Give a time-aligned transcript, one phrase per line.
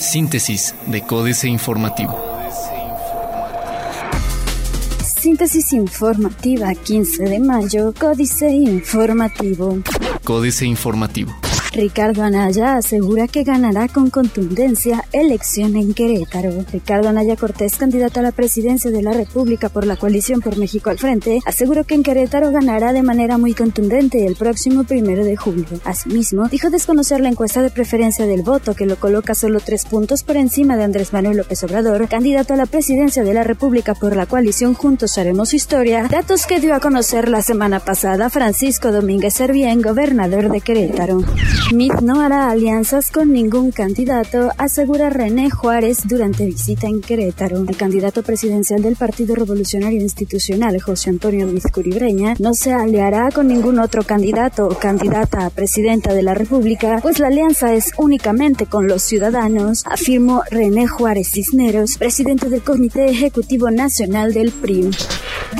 [0.00, 2.16] Síntesis de Códice Informativo.
[5.02, 9.78] Síntesis informativa 15 de mayo, Códice Informativo.
[10.24, 11.34] Códice Informativo.
[11.72, 16.64] Ricardo Anaya asegura que ganará con contundencia elección en Querétaro.
[16.72, 20.90] Ricardo Anaya Cortés, candidato a la presidencia de la República por la coalición por México
[20.90, 25.36] al frente, aseguró que en Querétaro ganará de manera muy contundente el próximo primero de
[25.36, 25.66] julio.
[25.84, 30.22] Asimismo, dijo desconocer la encuesta de preferencia del voto que lo coloca solo tres puntos
[30.22, 34.16] por encima de Andrés Manuel López Obrador, candidato a la presidencia de la República por
[34.16, 39.34] la coalición Juntos Haremos Historia, datos que dio a conocer la semana pasada Francisco Domínguez
[39.34, 41.22] Servién, gobernador de Querétaro.
[41.66, 47.64] Smith no hará alianzas con ningún candidato, asegura René Juárez durante visita en Querétaro.
[47.68, 53.80] El candidato presidencial del Partido Revolucionario Institucional, José Antonio Curibreña, no se aliará con ningún
[53.80, 58.86] otro candidato o candidata a presidenta de la República, pues la alianza es únicamente con
[58.86, 64.90] los ciudadanos, afirmó René Juárez Cisneros, presidente del Comité Ejecutivo Nacional del PRI.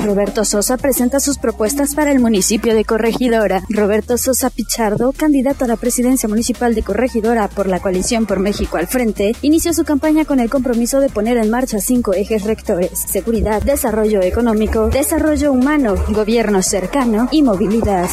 [0.05, 3.63] Roberto Sosa presenta sus propuestas para el municipio de Corregidora.
[3.69, 5.88] Roberto Sosa Pichardo, candidato a la presidencia
[6.29, 10.51] municipal de Corregidora por la coalición por México al frente, inició su campaña con el
[10.51, 17.29] compromiso de poner en marcha cinco ejes rectores: seguridad, desarrollo económico, desarrollo humano, gobierno cercano
[17.31, 18.09] y movilidad.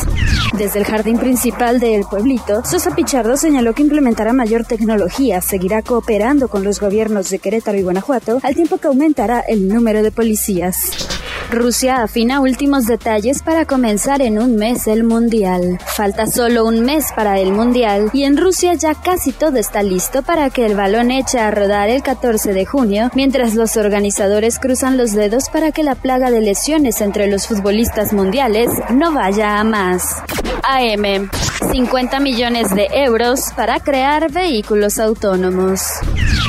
[0.57, 6.47] Desde el jardín principal del pueblito, Sosa Pichardo señaló que implementará mayor tecnología, seguirá cooperando
[6.47, 11.24] con los gobiernos de Querétaro y Guanajuato, al tiempo que aumentará el número de policías.
[11.51, 15.79] Rusia afina últimos detalles para comenzar en un mes el Mundial.
[15.85, 20.23] Falta solo un mes para el Mundial y en Rusia ya casi todo está listo
[20.23, 24.97] para que el balón eche a rodar el 14 de junio, mientras los organizadores cruzan
[24.97, 29.63] los dedos para que la plaga de lesiones entre los futbolistas mundiales no vaya a
[29.63, 30.15] más.
[30.63, 31.29] AM.
[31.75, 35.81] 50 millones de euros para crear vehículos autónomos.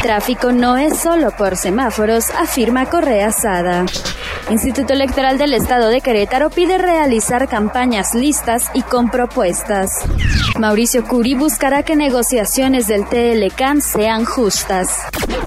[0.00, 3.86] Tráfico no es solo por semáforos, afirma Correa Sada.
[4.50, 9.90] Instituto Electoral del Estado de Querétaro pide realizar campañas listas y con propuestas.
[10.60, 15.00] Mauricio Curi buscará que negociaciones del TLCAN sean justas.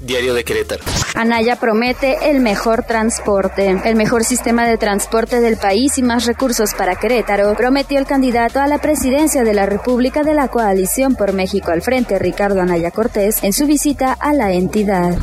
[0.10, 0.82] Diario de Querétaro.
[1.14, 6.74] Anaya promete el mejor transporte, el mejor sistema de transporte del país y más recursos
[6.74, 11.34] para Querétaro, prometió el candidato a la presidencia de la República de la Coalición por
[11.34, 15.16] México al Frente, Ricardo Anaya Cortés, en su visita a la entidad.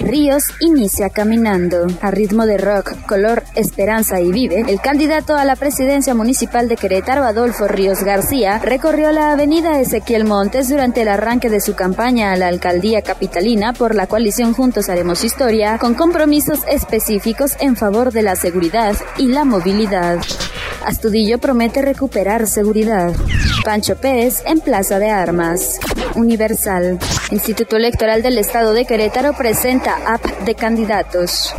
[0.00, 1.86] Ríos inicia caminando.
[2.00, 6.74] A ritmo de rock, color, esperanza y vive, el candidato a la presidencia municipal de
[6.74, 12.32] Querétaro, Adolfo Ríos García, recorrió la avenida Ezequiel Montes durante el arranque de su campaña
[12.32, 18.12] a la alcaldía capitalina por la coalición Juntos Haremos Historia, con compromisos específicos en favor
[18.12, 20.20] de la seguridad y la movilidad.
[20.86, 23.12] Astudillo promete recuperar seguridad.
[23.62, 25.78] Pancho Pérez en Plaza de Armas.
[26.14, 26.98] Universal.
[27.30, 31.54] Instituto Electoral del Estado de Querétaro presenta app de candidatos.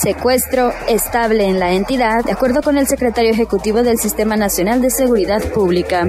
[0.00, 4.90] Secuestro estable en la entidad, de acuerdo con el secretario ejecutivo del Sistema Nacional de
[4.90, 6.08] Seguridad Pública.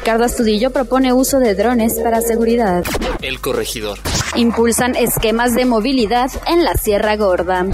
[0.00, 2.84] Ricardo Astudillo propone uso de drones para seguridad.
[3.20, 4.00] El corregidor.
[4.34, 7.66] Impulsan esquemas de movilidad en la Sierra Gorda.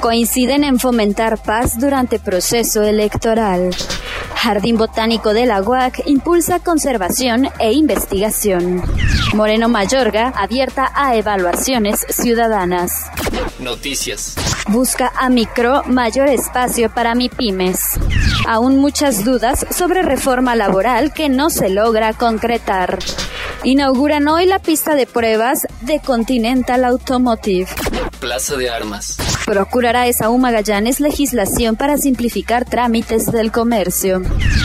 [0.00, 3.74] Coinciden en fomentar paz durante proceso electoral.
[4.36, 8.82] Jardín Botánico de la UAC impulsa conservación e investigación.
[9.34, 13.10] Moreno Mayorga abierta a evaluaciones ciudadanas.
[13.58, 14.36] Noticias.
[14.68, 17.98] Busca a Micro mayor espacio para mi pymes.
[18.46, 22.98] Aún muchas dudas sobre reforma laboral que no se logra concretar.
[23.64, 27.68] Inauguran hoy la pista de pruebas de Continental Automotive.
[28.20, 29.16] Plaza de Armas.
[29.44, 34.22] Procurará Esaú Magallanes legislación para simplificar trámites del comercio.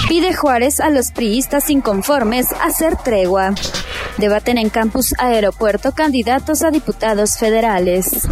[0.07, 3.53] Pide Juárez a los priistas inconformes hacer tregua.
[4.17, 8.27] Debaten en campus aeropuerto candidatos a diputados federales.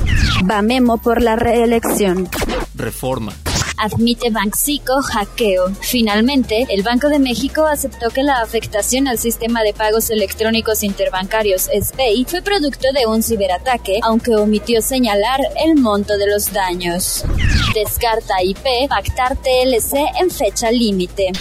[0.49, 2.29] Va memo por la reelección.
[2.75, 3.33] Reforma
[3.77, 5.71] admite Banxico hackeo.
[5.81, 11.63] Finalmente, el Banco de México aceptó que la afectación al sistema de pagos electrónicos interbancarios
[11.63, 17.25] SPEI fue producto de un ciberataque, aunque omitió señalar el monto de los daños.
[17.73, 21.31] Descarta IP pactar TLC en fecha límite.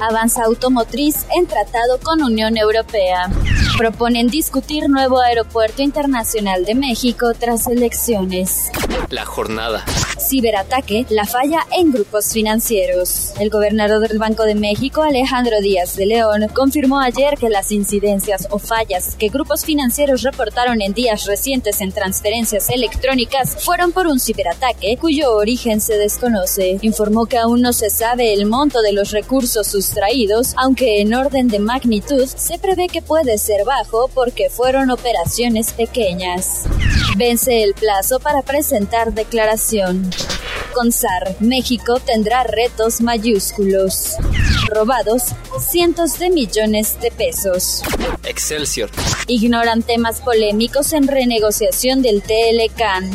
[0.00, 3.30] Avanza automotriz en tratado con Unión Europea.
[3.80, 8.70] Proponen discutir nuevo aeropuerto internacional de México tras elecciones.
[9.08, 9.86] La jornada.
[10.20, 13.32] Ciberataque, la falla en grupos financieros.
[13.40, 18.46] El gobernador del Banco de México, Alejandro Díaz de León, confirmó ayer que las incidencias
[18.50, 24.20] o fallas que grupos financieros reportaron en días recientes en transferencias electrónicas fueron por un
[24.20, 26.78] ciberataque cuyo origen se desconoce.
[26.82, 31.48] Informó que aún no se sabe el monto de los recursos sustraídos, aunque en orden
[31.48, 36.64] de magnitud se prevé que puede ser bajo porque fueron operaciones pequeñas.
[37.16, 40.09] Vence el plazo para presentar declaración.
[40.74, 44.16] Con SAR, México tendrá retos mayúsculos.
[44.70, 47.82] Robados cientos de millones de pesos.
[48.24, 48.90] Excelsior.
[49.26, 53.10] Ignoran temas polémicos en renegociación del TLCAN.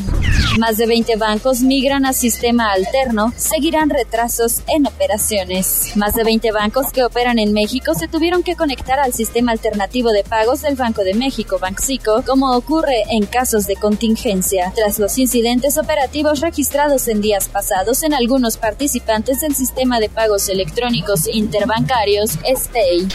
[0.57, 5.91] Más de 20 bancos migran a sistema alterno, seguirán retrasos en operaciones.
[5.95, 10.11] Más de 20 bancos que operan en México se tuvieron que conectar al sistema alternativo
[10.11, 15.17] de pagos del Banco de México, Banxico, como ocurre en casos de contingencia, tras los
[15.17, 22.39] incidentes operativos registrados en días pasados en algunos participantes del sistema de pagos electrónicos interbancarios
[22.43, 23.07] SPAY.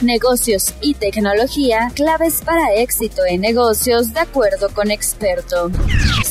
[0.00, 5.70] Negocios y tecnología claves para éxito en negocios de acuerdo con experto.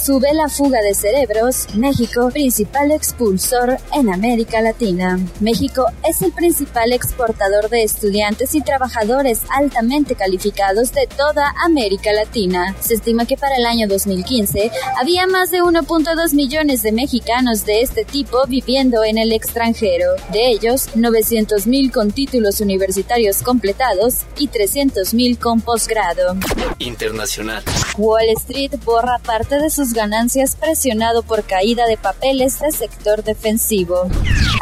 [0.04, 5.18] Sube la fuga de cerebros, México, principal expulsor en América Latina.
[5.40, 12.76] México es el principal exportador de estudiantes y trabajadores altamente calificados de toda América Latina.
[12.82, 17.82] Se estima que para el año 2015 había más de 1.2 millones de mexicanos de
[17.82, 20.16] este tipo viviendo en el extranjero.
[20.34, 26.36] De ellos, 900.000 con títulos universitarios completados y 300.000 con posgrado.
[26.80, 27.64] Internacional.
[28.00, 34.10] Wall Street borra parte de sus ganancias presionado por caída de papeles del sector defensivo.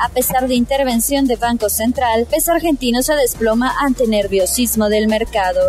[0.01, 5.61] A pesar de intervención de Banco Central, peso argentino se desploma ante nerviosismo del mercado.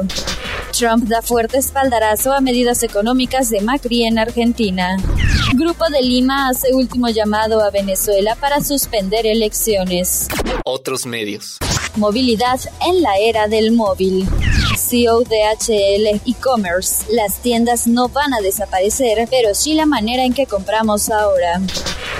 [0.77, 4.97] Trump da fuerte espaldarazo a medidas económicas de Macri en Argentina.
[5.55, 10.27] Grupo de Lima hace último llamado a Venezuela para suspender elecciones.
[10.65, 11.59] Otros medios.
[11.97, 14.27] Movilidad en la era del móvil.
[14.77, 17.05] CEO de HL e-commerce.
[17.11, 21.61] Las tiendas no van a desaparecer, pero sí la manera en que compramos ahora.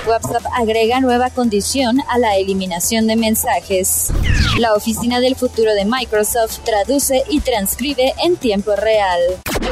[0.07, 4.11] WhatsApp agrega nueva condición a la eliminación de mensajes.
[4.59, 9.21] La oficina del futuro de Microsoft traduce y transcribe en tiempo real.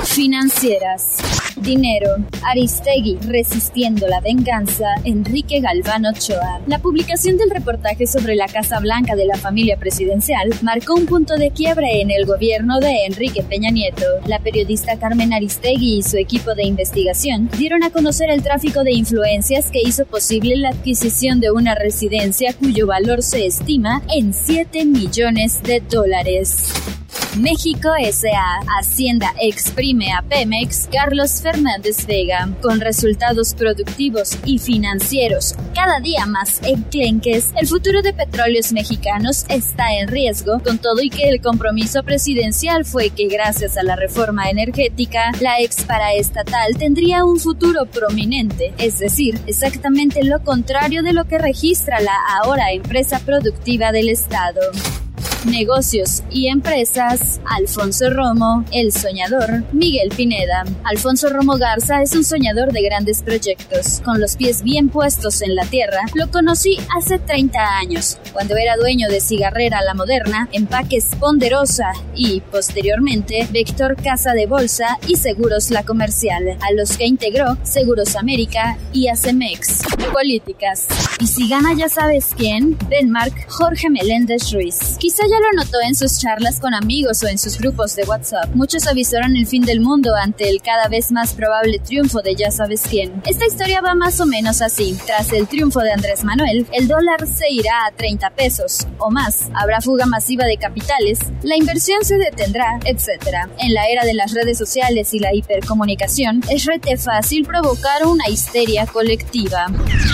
[0.04, 1.18] Financieras.
[1.62, 2.16] Dinero.
[2.44, 4.96] Aristegui resistiendo la venganza.
[5.04, 6.62] Enrique Galván Ochoa.
[6.68, 11.38] La publicación del reportaje sobre la Casa Blanca de la familia presidencial marcó un punto
[11.38, 14.06] de quiebre en el gobierno de Enrique Peña Nieto.
[14.26, 18.94] La periodista Carmen Aristegui y su equipo de investigación dieron a conocer el tráfico de
[18.94, 24.86] influencias que hizo posible la adquisición de una residencia cuyo valor se estima en 7
[24.86, 27.01] millones de dólares.
[27.38, 28.60] México S.A.
[28.80, 36.62] Hacienda exprime a Pemex Carlos Fernández Vega, con resultados productivos y financieros cada día más
[36.64, 42.04] enclenques, el futuro de petróleos mexicanos está en riesgo, con todo y que el compromiso
[42.04, 48.74] presidencial fue que gracias a la reforma energética, la ex paraestatal tendría un futuro prominente,
[48.78, 54.62] es decir, exactamente lo contrario de lo que registra la ahora empresa productiva del Estado.
[55.46, 60.64] Negocios y Empresas, Alfonso Romo, El Soñador, Miguel Pineda.
[60.84, 64.02] Alfonso Romo Garza es un soñador de grandes proyectos.
[64.06, 68.78] Con los pies bien puestos en la tierra, lo conocí hace 30 años, cuando era
[68.78, 75.72] dueño de Cigarrera La Moderna, Empaques Ponderosa y, posteriormente, Vector Casa de Bolsa y Seguros
[75.72, 79.82] La Comercial, a los que integró Seguros América y Acemex.
[80.14, 80.88] Políticas.
[81.22, 84.98] Y si gana ya sabes quién, Denmark, Jorge Meléndez Ruiz.
[84.98, 88.50] Quizá ya lo notó en sus charlas con amigos o en sus grupos de WhatsApp.
[88.56, 92.50] Muchos avisaron el fin del mundo ante el cada vez más probable triunfo de ya
[92.50, 93.22] sabes quién.
[93.24, 94.98] Esta historia va más o menos así.
[95.06, 99.48] Tras el triunfo de Andrés Manuel, el dólar se irá a 30 pesos o más.
[99.54, 103.48] Habrá fuga masiva de capitales, la inversión se detendrá, etc.
[103.60, 108.28] En la era de las redes sociales y la hipercomunicación, es rete fácil provocar una
[108.28, 109.68] histeria colectiva.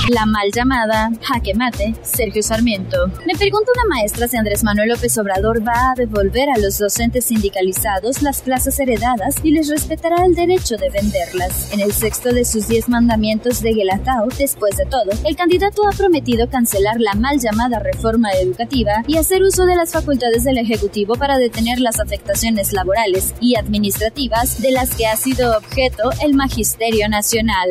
[0.09, 3.07] La mal llamada jaque mate, Sergio Sarmiento.
[3.25, 7.25] Me pregunta una maestra si Andrés Manuel López Obrador va a devolver a los docentes
[7.25, 11.71] sindicalizados las plazas heredadas y les respetará el derecho de venderlas.
[11.71, 15.91] En el sexto de sus diez mandamientos de Guelatao, después de todo, el candidato ha
[15.91, 21.15] prometido cancelar la mal llamada reforma educativa y hacer uso de las facultades del Ejecutivo
[21.15, 27.09] para detener las afectaciones laborales y administrativas de las que ha sido objeto el Magisterio
[27.09, 27.69] Nacional.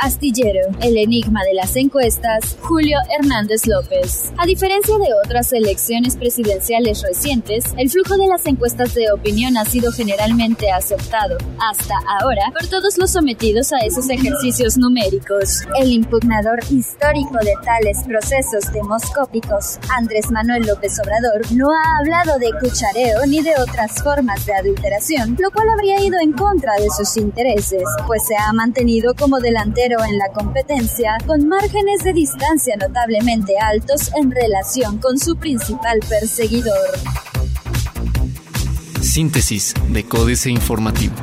[0.00, 4.32] Astillero, el enigma de las encuestas, Julio Hernández López.
[4.36, 9.64] A diferencia de otras elecciones presidenciales recientes, el flujo de las encuestas de opinión ha
[9.64, 15.62] sido generalmente aceptado, hasta ahora, por todos los sometidos a esos ejercicios numéricos.
[15.80, 22.50] El impugnador histórico de tales procesos demoscópicos, Andrés Manuel López Obrador, no ha hablado de
[22.60, 27.16] cuchareo ni de otras formas de adulteración, lo cual habría ido en contra de sus
[27.16, 33.54] intereses, pues se ha mantenido como delantero en la competencia con márgenes de distancia notablemente
[33.56, 36.88] altos en relación con su principal perseguidor.
[39.00, 41.14] Síntesis de Códice Informativo.